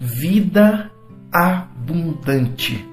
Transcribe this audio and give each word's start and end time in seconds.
vida 0.00 0.90
abundante. 1.32 2.86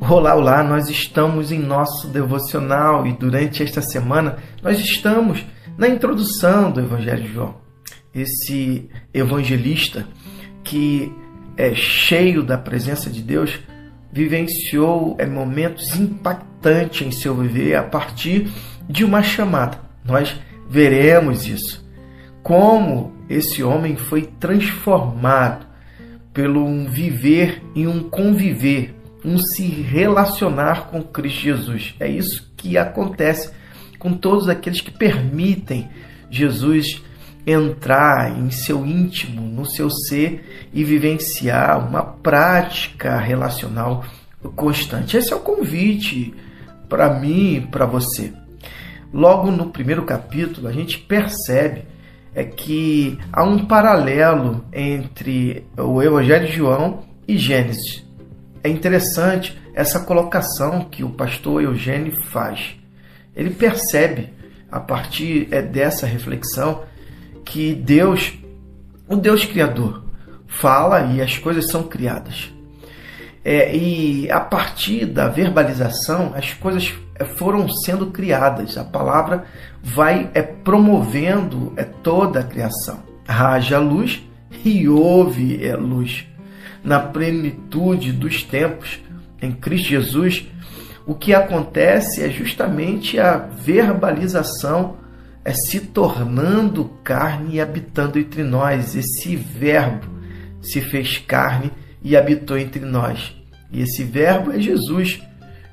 Olá, 0.00 0.34
olá, 0.34 0.62
nós 0.62 0.88
estamos 0.88 1.52
em 1.52 1.58
nosso 1.58 2.08
devocional 2.08 3.06
e 3.06 3.12
durante 3.12 3.62
esta 3.62 3.82
semana 3.82 4.38
nós 4.62 4.78
estamos 4.78 5.44
na 5.76 5.88
introdução 5.88 6.70
do 6.70 6.80
Evangelho 6.80 7.22
de 7.22 7.32
João. 7.32 7.56
Esse 8.14 8.88
evangelista 9.12 10.06
que 10.64 11.12
é 11.56 11.74
cheio 11.74 12.42
da 12.42 12.56
presença 12.56 13.10
de 13.10 13.20
Deus 13.20 13.58
vivenciou 14.10 15.16
é, 15.18 15.26
momentos 15.26 15.94
impactantes 15.96 17.06
em 17.06 17.10
seu 17.10 17.34
viver 17.34 17.74
a 17.74 17.82
partir 17.82 18.50
de 18.88 19.04
uma 19.04 19.22
chamada. 19.22 19.78
Nós 20.04 20.34
veremos 20.68 21.46
isso. 21.46 21.86
Como 22.42 23.12
esse 23.28 23.62
homem 23.62 23.96
foi 23.96 24.22
transformado 24.22 25.67
pelo 26.32 26.64
um 26.64 26.86
viver 26.86 27.62
e 27.74 27.86
um 27.86 28.08
conviver, 28.08 28.94
um 29.24 29.38
se 29.38 29.64
relacionar 29.64 30.88
com 30.88 31.02
Cristo 31.02 31.40
Jesus. 31.40 31.94
É 31.98 32.08
isso 32.08 32.52
que 32.56 32.78
acontece 32.78 33.50
com 33.98 34.12
todos 34.12 34.48
aqueles 34.48 34.80
que 34.80 34.90
permitem 34.90 35.88
Jesus 36.30 37.02
entrar 37.46 38.38
em 38.38 38.50
seu 38.50 38.84
íntimo, 38.84 39.40
no 39.40 39.64
seu 39.64 39.90
ser 39.90 40.68
e 40.72 40.84
vivenciar 40.84 41.88
uma 41.88 42.02
prática 42.02 43.18
relacional 43.18 44.04
constante. 44.54 45.16
Esse 45.16 45.32
é 45.32 45.36
o 45.36 45.40
convite 45.40 46.34
para 46.88 47.18
mim 47.18 47.56
e 47.56 47.60
para 47.60 47.86
você. 47.86 48.32
Logo 49.12 49.50
no 49.50 49.70
primeiro 49.70 50.04
capítulo, 50.04 50.68
a 50.68 50.72
gente 50.72 50.98
percebe 50.98 51.84
é 52.38 52.44
que 52.44 53.18
há 53.32 53.42
um 53.42 53.66
paralelo 53.66 54.64
entre 54.72 55.66
o 55.76 56.00
Evangelho 56.00 56.46
de 56.46 56.52
João 56.52 57.02
e 57.26 57.36
Gênesis. 57.36 58.06
É 58.62 58.68
interessante 58.68 59.60
essa 59.74 59.98
colocação 60.04 60.84
que 60.84 61.02
o 61.02 61.10
pastor 61.10 61.64
Eugênio 61.64 62.22
faz. 62.26 62.76
Ele 63.34 63.50
percebe, 63.50 64.32
a 64.70 64.78
partir 64.78 65.48
é, 65.50 65.60
dessa 65.60 66.06
reflexão, 66.06 66.84
que 67.44 67.74
Deus, 67.74 68.38
o 69.08 69.16
Deus 69.16 69.44
Criador, 69.44 70.04
fala 70.46 71.12
e 71.12 71.20
as 71.20 71.38
coisas 71.38 71.68
são 71.68 71.82
criadas. 71.82 72.52
É, 73.44 73.74
e 73.74 74.30
a 74.30 74.40
partir 74.40 75.06
da 75.06 75.28
verbalização, 75.28 76.32
as 76.34 76.52
coisas 76.54 76.94
é, 77.14 77.24
foram 77.24 77.68
sendo 77.68 78.06
criadas. 78.06 78.76
A 78.76 78.84
palavra 78.84 79.44
vai 79.82 80.30
é, 80.34 80.42
promovendo 80.42 81.72
é, 81.76 81.84
toda 81.84 82.40
a 82.40 82.44
criação. 82.44 83.02
Haja 83.26 83.78
luz 83.78 84.22
e 84.64 84.88
houve 84.88 85.64
é, 85.64 85.76
luz. 85.76 86.26
Na 86.82 87.00
plenitude 87.00 88.12
dos 88.12 88.42
tempos, 88.42 89.00
em 89.40 89.52
Cristo 89.52 89.88
Jesus, 89.88 90.46
o 91.06 91.14
que 91.14 91.34
acontece 91.34 92.22
é 92.22 92.30
justamente 92.30 93.18
a 93.18 93.36
verbalização 93.36 94.96
é 95.44 95.54
se 95.54 95.80
tornando 95.80 96.84
carne 97.02 97.54
e 97.54 97.60
habitando 97.60 98.18
entre 98.18 98.42
nós. 98.42 98.94
Esse 98.94 99.34
verbo 99.34 100.06
se 100.60 100.80
fez 100.80 101.16
carne 101.18 101.72
e 102.08 102.16
habitou 102.16 102.56
entre 102.56 102.80
nós. 102.80 103.36
E 103.70 103.82
esse 103.82 104.02
verbo 104.02 104.50
é 104.50 104.58
Jesus. 104.58 105.20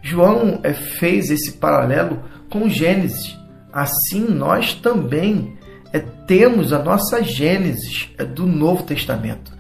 João 0.02 0.60
é, 0.64 0.74
fez 0.74 1.32
esse 1.32 1.54
paralelo 1.54 2.22
com 2.50 2.68
Gênesis. 2.68 3.38
Assim, 3.72 4.28
nós 4.28 4.74
também 4.74 5.58
é, 5.94 6.00
temos 6.00 6.74
a 6.74 6.84
nossa 6.84 7.24
Gênesis 7.24 8.10
é, 8.18 8.26
do 8.26 8.46
Novo 8.46 8.84
Testamento. 8.84 9.54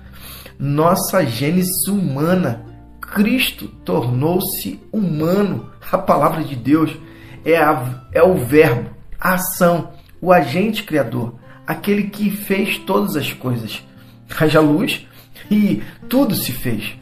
Nossa 0.59 1.25
Gênesis 1.25 1.88
humana. 1.88 2.66
Cristo 3.00 3.69
tornou-se 3.85 4.78
humano. 4.91 5.72
A 5.90 5.97
palavra 5.97 6.44
de 6.44 6.58
Deus 6.58 6.94
é, 7.46 7.56
a, 7.56 8.06
é 8.12 8.22
o 8.22 8.35
Verbo, 8.35 8.90
a 9.18 9.35
ação, 9.35 9.94
o 10.19 10.34
agente 10.34 10.84
criador, 10.84 11.35
aquele 11.66 12.09
que 12.09 12.30
fez 12.30 12.78
todas 12.80 13.16
as 13.16 13.31
coisas. 13.31 13.81
Haja 14.38 14.59
luz 14.59 15.08
e 15.50 15.81
tudo 16.09 16.35
se 16.35 16.51
fez. 16.51 16.95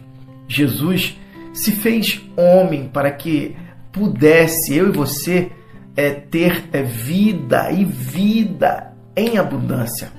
Jesus 0.47 1.17
se 1.53 1.71
fez 1.71 2.21
homem 2.35 2.87
para 2.87 3.11
que 3.11 3.55
pudesse 3.91 4.75
eu 4.75 4.89
e 4.89 4.91
você 4.91 5.51
é, 5.95 6.11
ter 6.11 6.67
é, 6.73 6.81
vida 6.81 7.71
e 7.71 7.85
vida 7.85 8.93
em 9.15 9.37
abundância, 9.37 10.11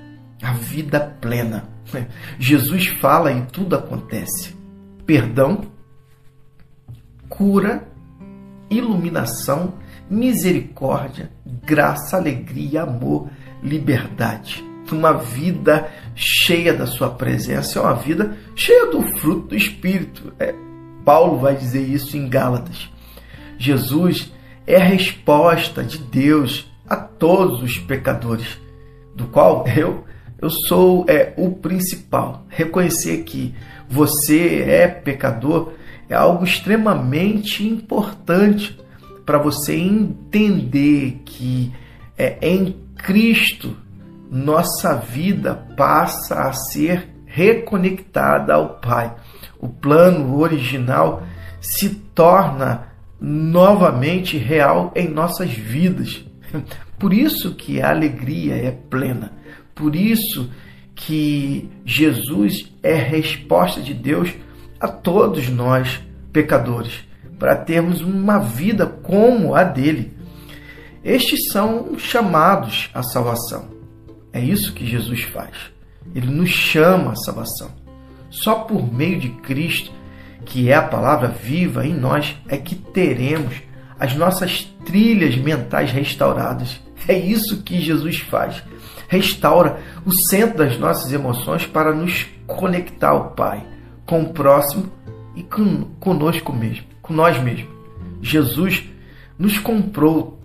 a 0.43 0.53
vida 0.53 1.01
plena. 1.21 1.69
Jesus 2.39 2.87
fala 2.87 3.33
e 3.33 3.43
tudo 3.47 3.77
acontece. 3.77 4.55
Perdão, 5.05 5.63
cura, 7.29 7.87
iluminação, 8.71 9.75
misericórdia, 10.09 11.31
graça, 11.45 12.17
alegria, 12.17 12.83
amor, 12.83 13.29
liberdade. 13.63 14.65
Uma 14.91 15.13
vida 15.13 15.89
cheia 16.15 16.73
da 16.73 16.87
sua 16.87 17.11
presença 17.11 17.79
é 17.79 17.83
uma 17.83 17.95
vida 17.95 18.37
cheia 18.55 18.87
do 18.87 19.03
fruto 19.19 19.49
do 19.49 19.57
Espírito. 19.57 20.33
É, 20.39 20.55
Paulo 21.05 21.39
vai 21.39 21.57
dizer 21.57 21.83
isso 21.83 22.17
em 22.17 22.29
Gálatas. 22.29 22.89
Jesus 23.59 24.33
é 24.67 24.77
a 24.77 24.85
resposta 24.85 25.83
de 25.83 25.99
Deus 25.99 26.71
a 26.89 26.97
todos 26.97 27.63
os 27.63 27.79
pecadores, 27.79 28.59
do 29.15 29.25
qual 29.27 29.67
eu 29.69 30.05
eu 30.45 30.51
sou 30.51 31.07
é, 31.09 31.33
o 31.39 31.53
principal. 31.53 32.45
Reconhecer 32.49 33.23
que 33.25 33.55
você 33.89 34.63
é 34.69 34.87
pecador 34.87 35.73
é 36.07 36.15
algo 36.15 36.45
extremamente 36.45 37.67
importante 37.67 38.79
para 39.25 39.39
você 39.39 39.75
entender 39.75 41.23
que 41.25 41.73
é, 42.19 42.37
em 42.43 42.77
Cristo 42.97 43.75
nossa 44.35 44.97
vida 44.97 45.55
passa 45.77 46.49
a 46.49 46.53
ser 46.53 47.09
reconectada 47.27 48.55
ao 48.55 48.81
Pai 48.81 49.15
o 49.65 49.69
plano 49.69 50.39
original 50.39 51.23
se 51.59 51.89
torna 52.15 52.89
novamente 53.19 54.37
real 54.37 54.93
em 54.95 55.09
nossas 55.09 55.51
vidas. 55.51 56.23
Por 56.99 57.15
isso 57.15 57.55
que 57.55 57.81
a 57.81 57.89
alegria 57.89 58.55
é 58.55 58.71
plena. 58.71 59.33
Por 59.75 59.97
isso 59.97 60.51
que 60.95 61.71
Jesus 61.83 62.71
é 62.83 62.93
resposta 62.93 63.81
de 63.81 63.95
Deus 63.95 64.35
a 64.79 64.87
todos 64.87 65.49
nós 65.49 66.03
pecadores, 66.31 67.05
para 67.39 67.57
termos 67.57 68.03
uma 68.03 68.39
vida 68.39 68.87
como 68.87 69.55
a 69.55 69.65
dele. 69.65 70.15
Estes 71.03 71.51
são 71.53 71.99
chamados 71.99 72.91
à 72.93 73.03
salvação. 73.03 73.71
É 74.35 74.41
isso 74.41 74.73
que 74.73 74.85
Jesus 74.85 75.23
faz. 75.23 75.53
Ele 76.13 76.27
nos 76.27 76.51
chama 76.51 77.13
à 77.13 77.15
salvação. 77.15 77.71
Só 78.29 78.57
por 78.57 78.93
meio 78.93 79.21
de 79.21 79.29
Cristo, 79.29 79.93
que 80.45 80.69
é 80.69 80.75
a 80.75 80.83
palavra 80.83 81.29
viva 81.29 81.87
em 81.87 81.95
nós, 81.95 82.37
é 82.49 82.57
que 82.57 82.75
teremos 82.75 83.63
as 83.97 84.17
nossas 84.17 84.65
trilhas 84.85 85.37
mentais 85.37 85.93
restauradas. 85.93 86.81
É 87.07 87.17
isso 87.17 87.63
que 87.63 87.81
Jesus 87.81 88.19
faz. 88.19 88.61
Restaura 89.07 89.79
o 90.05 90.13
centro 90.13 90.59
das 90.59 90.77
nossas 90.79 91.13
emoções 91.13 91.65
para 91.65 91.95
nos 91.95 92.27
conectar 92.45 93.11
ao 93.11 93.31
Pai, 93.31 93.65
com 94.05 94.23
o 94.23 94.33
próximo 94.33 94.91
e 95.37 95.45
com, 95.45 95.85
conosco 96.01 96.53
mesmo, 96.53 96.87
com 97.01 97.15
nós 97.15 97.41
mesmos. 97.41 97.73
Jesus 98.21 98.85
nos 99.39 99.59
comprou, 99.59 100.41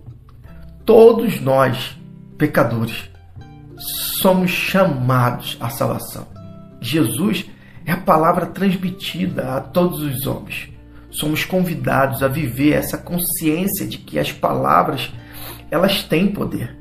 todos 0.85 1.42
nós, 1.42 1.97
pecadores, 2.38 3.08
somos 3.80 4.52
chamados 4.52 5.58
à 5.60 5.70
salvação. 5.70 6.28
Jesus 6.81 7.50
é 7.86 7.92
a 7.92 7.98
palavra 7.98 8.46
transmitida 8.46 9.56
a 9.56 9.62
todos 9.62 10.02
os 10.02 10.28
homens. 10.28 10.70
Somos 11.10 11.44
convidados 11.44 12.22
a 12.22 12.28
viver 12.28 12.74
essa 12.74 12.98
consciência 12.98 13.88
de 13.88 13.98
que 13.98 14.20
as 14.20 14.31
palavras 14.31 15.12
elas 15.72 16.04
têm 16.04 16.28
poder. 16.28 16.78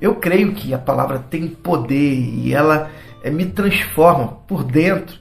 Eu 0.00 0.16
creio 0.16 0.54
que 0.54 0.74
a 0.74 0.78
palavra 0.78 1.18
tem 1.18 1.48
poder 1.48 2.14
e 2.14 2.52
ela 2.52 2.90
é, 3.24 3.30
me 3.30 3.46
transforma 3.46 4.28
por 4.46 4.62
dentro 4.62 5.18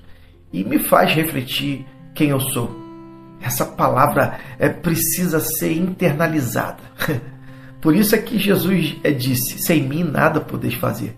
e 0.52 0.64
me 0.64 0.80
faz 0.80 1.14
refletir 1.14 1.86
quem 2.14 2.30
eu 2.30 2.40
sou. 2.40 2.84
Essa 3.42 3.66
palavra 3.66 4.40
é, 4.60 4.70
precisa 4.70 5.40
ser 5.40 5.72
internalizada. 5.72 6.84
Por 7.86 7.96
isso 7.96 8.16
é 8.16 8.18
que 8.18 8.40
Jesus 8.40 8.96
é, 9.04 9.12
disse: 9.12 9.60
sem 9.60 9.84
mim 9.84 10.04
nada 10.04 10.42
podeis 10.42 10.74
fazer. 10.74 11.16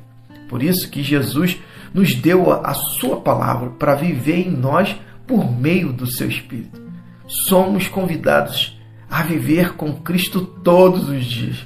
Por 0.50 0.62
isso 0.62 0.92
que 0.92 1.02
Jesus 1.02 1.58
nos 1.94 2.14
deu 2.14 2.52
a 2.52 2.74
sua 2.74 3.22
palavra 3.22 3.70
para 3.70 3.96
viver 3.96 4.46
em 4.46 4.52
nós 4.52 4.94
por 5.26 5.50
meio 5.50 5.94
do 5.94 6.06
seu 6.06 6.28
Espírito. 6.28 6.82
Somos 7.26 7.88
convidados 7.88 8.78
a 9.10 9.24
viver 9.24 9.76
com 9.76 9.94
Cristo 9.94 10.42
todos 10.42 11.08
os 11.08 11.24
dias. 11.24 11.66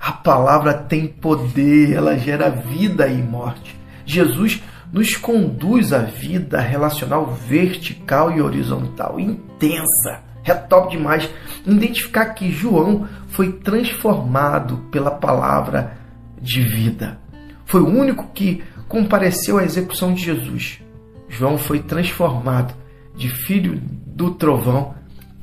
A 0.00 0.10
palavra 0.10 0.72
tem 0.72 1.06
poder, 1.06 1.92
ela 1.92 2.16
gera 2.16 2.48
vida 2.48 3.08
e 3.08 3.22
morte. 3.22 3.76
Jesus 4.06 4.62
nos 4.90 5.16
conduz 5.16 5.92
à 5.92 5.98
vida 5.98 6.58
relacional 6.60 7.26
vertical 7.26 8.34
e 8.34 8.40
horizontal, 8.40 9.20
intensa. 9.20 10.29
É 10.50 10.54
top 10.54 10.90
demais 10.90 11.30
identificar 11.64 12.26
que 12.30 12.50
João 12.50 13.06
foi 13.28 13.52
transformado 13.52 14.78
pela 14.90 15.12
palavra 15.12 15.96
de 16.42 16.60
vida. 16.60 17.20
Foi 17.64 17.80
o 17.80 17.88
único 17.88 18.32
que 18.32 18.64
compareceu 18.88 19.58
à 19.58 19.62
execução 19.62 20.12
de 20.12 20.24
Jesus. 20.24 20.80
João 21.28 21.56
foi 21.56 21.78
transformado 21.78 22.74
de 23.14 23.28
filho 23.28 23.80
do 24.04 24.32
trovão 24.32 24.94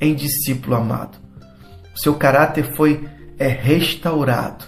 em 0.01 0.13
discípulo 0.13 0.75
amado. 0.75 1.18
Seu 1.95 2.15
caráter 2.15 2.75
foi 2.75 3.07
é 3.39 3.48
restaurado 3.48 4.65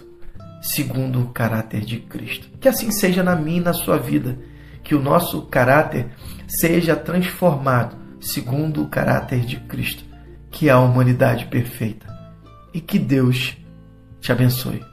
segundo 0.62 1.22
o 1.22 1.28
caráter 1.30 1.82
de 1.82 1.98
Cristo. 1.98 2.48
Que 2.62 2.70
assim 2.70 2.92
seja 2.92 3.24
na 3.24 3.36
minha 3.36 3.58
e 3.58 3.64
na 3.64 3.74
sua 3.74 3.98
vida, 3.98 4.38
que 4.84 4.96
o 4.96 5.02
nosso 5.02 5.42
caráter 5.48 6.08
seja 6.48 6.96
transformado 6.96 7.98
segundo 8.22 8.84
o 8.84 8.88
caráter 8.88 9.42
de 9.42 9.58
Cristo, 9.58 10.04
que 10.52 10.70
é 10.70 10.72
a 10.72 10.80
humanidade 10.80 11.46
perfeita. 11.46 12.08
E 12.74 12.80
que 12.80 13.00
Deus 13.00 13.58
te 14.20 14.32
abençoe. 14.32 14.89